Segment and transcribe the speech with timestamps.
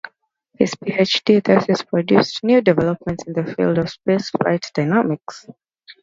[0.57, 5.45] His PhD thesis produced new developments in the field of space flight dynamics.